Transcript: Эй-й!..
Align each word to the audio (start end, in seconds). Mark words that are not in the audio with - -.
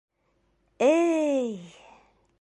Эй-й!.. 0.87 1.55